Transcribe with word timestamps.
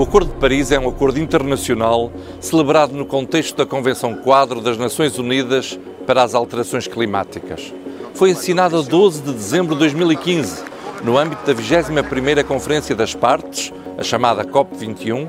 Acordo 0.00 0.32
de 0.32 0.40
Paris 0.40 0.72
é 0.72 0.78
um 0.78 0.88
acordo 0.88 1.20
internacional 1.20 2.10
celebrado 2.40 2.94
no 2.94 3.04
contexto 3.04 3.56
da 3.56 3.66
Convenção 3.66 4.14
Quadro 4.14 4.62
das 4.62 4.78
Nações 4.78 5.18
Unidas 5.18 5.78
para 6.06 6.22
as 6.22 6.34
Alterações 6.34 6.86
Climáticas. 6.86 7.74
Foi 8.14 8.30
assinado 8.30 8.78
a 8.78 8.80
12 8.80 9.20
de 9.20 9.32
dezembro 9.34 9.74
de 9.74 9.80
2015, 9.80 10.64
no 11.04 11.18
âmbito 11.18 11.44
da 11.44 11.54
21ª 11.54 12.42
Conferência 12.42 12.96
das 12.96 13.14
Partes, 13.14 13.70
a 13.98 14.02
chamada 14.02 14.44
COP21, 14.46 15.28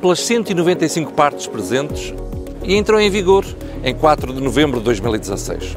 pelas 0.00 0.20
195 0.20 1.12
partes 1.14 1.46
presentes 1.46 2.12
e 2.64 2.76
entrou 2.76 3.00
em 3.00 3.08
vigor 3.08 3.46
em 3.82 3.94
4 3.94 4.32
de 4.34 4.42
novembro 4.42 4.78
de 4.78 4.84
2016. 4.84 5.76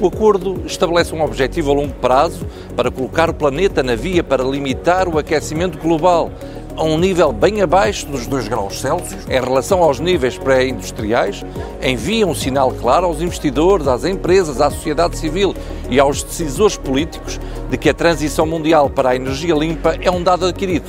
O 0.00 0.08
acordo 0.08 0.62
estabelece 0.66 1.14
um 1.14 1.22
objetivo 1.22 1.70
a 1.70 1.74
longo 1.74 1.94
prazo 1.94 2.44
para 2.74 2.90
colocar 2.90 3.30
o 3.30 3.34
planeta 3.34 3.84
na 3.84 3.94
via 3.94 4.24
para 4.24 4.42
limitar 4.42 5.06
o 5.08 5.16
aquecimento 5.16 5.78
global 5.78 6.32
a 6.76 6.82
um 6.82 6.98
nível 6.98 7.32
bem 7.32 7.60
abaixo 7.60 8.06
dos 8.06 8.26
2 8.26 8.48
graus 8.48 8.80
Celsius 8.80 9.26
em 9.28 9.40
relação 9.40 9.82
aos 9.82 10.00
níveis 10.00 10.38
pré-industriais, 10.38 11.44
envia 11.82 12.26
um 12.26 12.34
sinal 12.34 12.72
claro 12.72 13.06
aos 13.06 13.20
investidores, 13.20 13.86
às 13.86 14.04
empresas, 14.04 14.60
à 14.60 14.70
sociedade 14.70 15.18
civil 15.18 15.54
e 15.90 16.00
aos 16.00 16.22
decisores 16.22 16.76
políticos 16.76 17.38
de 17.70 17.76
que 17.76 17.88
a 17.88 17.94
transição 17.94 18.46
mundial 18.46 18.88
para 18.88 19.10
a 19.10 19.16
energia 19.16 19.54
limpa 19.54 19.96
é 20.00 20.10
um 20.10 20.22
dado 20.22 20.46
adquirido 20.46 20.86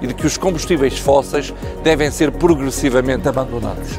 e 0.00 0.06
de 0.06 0.14
que 0.14 0.26
os 0.26 0.36
combustíveis 0.36 0.98
fósseis 0.98 1.52
devem 1.82 2.10
ser 2.10 2.30
progressivamente 2.32 3.28
abandonados. 3.28 3.98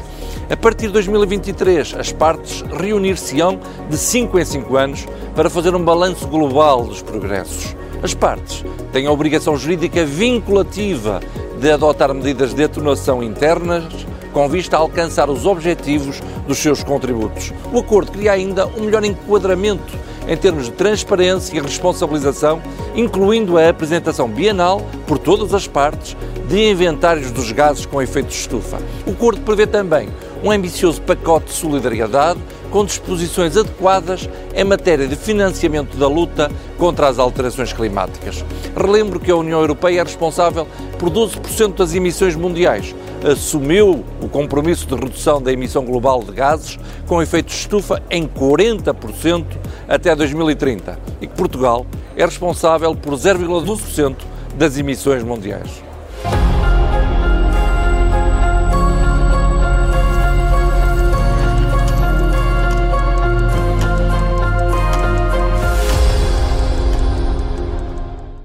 A 0.50 0.56
partir 0.56 0.86
de 0.86 0.94
2023, 0.94 1.94
as 1.98 2.10
partes 2.10 2.62
reunir-se-ão 2.62 3.60
de 3.90 3.98
5 3.98 4.38
em 4.38 4.44
5 4.44 4.76
anos 4.76 5.06
para 5.36 5.50
fazer 5.50 5.74
um 5.74 5.84
balanço 5.84 6.26
global 6.26 6.84
dos 6.84 7.02
progressos. 7.02 7.77
As 8.02 8.14
partes 8.14 8.64
têm 8.92 9.06
a 9.06 9.12
obrigação 9.12 9.56
jurídica 9.56 10.04
vinculativa 10.04 11.20
de 11.60 11.70
adotar 11.70 12.14
medidas 12.14 12.54
de 12.54 12.62
atenuação 12.62 13.22
internas 13.22 13.84
com 14.32 14.48
vista 14.48 14.76
a 14.76 14.80
alcançar 14.80 15.28
os 15.28 15.46
objetivos 15.46 16.20
dos 16.46 16.58
seus 16.58 16.84
contributos. 16.84 17.52
O 17.72 17.78
acordo 17.80 18.12
cria 18.12 18.32
ainda 18.32 18.66
um 18.66 18.82
melhor 18.82 19.04
enquadramento 19.04 19.98
em 20.28 20.36
termos 20.36 20.66
de 20.66 20.72
transparência 20.72 21.56
e 21.56 21.60
responsabilização, 21.60 22.60
incluindo 22.94 23.58
a 23.58 23.68
apresentação 23.68 24.28
bienal, 24.28 24.86
por 25.06 25.18
todas 25.18 25.54
as 25.54 25.66
partes, 25.66 26.16
de 26.48 26.70
inventários 26.70 27.30
dos 27.30 27.50
gases 27.50 27.84
com 27.84 28.00
efeito 28.00 28.28
de 28.28 28.34
estufa. 28.34 28.78
O 29.06 29.10
acordo 29.10 29.40
prevê 29.40 29.66
também 29.66 30.08
um 30.44 30.50
ambicioso 30.50 31.00
pacote 31.02 31.46
de 31.46 31.52
solidariedade 31.52 32.38
com 32.70 32.84
disposições 32.84 33.56
adequadas 33.56 34.28
em 34.54 34.64
matéria 34.64 35.06
de 35.06 35.16
financiamento 35.16 35.96
da 35.96 36.06
luta 36.06 36.50
contra 36.76 37.08
as 37.08 37.18
alterações 37.18 37.72
climáticas. 37.72 38.44
Relembro 38.76 39.20
que 39.20 39.30
a 39.30 39.36
União 39.36 39.60
Europeia 39.60 40.00
é 40.00 40.04
responsável 40.04 40.66
por 40.98 41.10
12% 41.10 41.76
das 41.76 41.94
emissões 41.94 42.34
mundiais, 42.34 42.94
assumiu 43.24 44.04
o 44.22 44.28
compromisso 44.28 44.86
de 44.86 44.94
redução 44.94 45.40
da 45.40 45.52
emissão 45.52 45.84
global 45.84 46.22
de 46.22 46.32
gases 46.32 46.78
com 47.06 47.22
efeito 47.22 47.46
de 47.46 47.54
estufa 47.54 48.02
em 48.10 48.26
40% 48.26 49.44
até 49.88 50.14
2030 50.14 50.98
e 51.20 51.26
que 51.26 51.34
Portugal 51.34 51.86
é 52.16 52.24
responsável 52.24 52.94
por 52.94 53.14
0,12% 53.14 54.16
das 54.56 54.76
emissões 54.76 55.22
mundiais. 55.22 55.87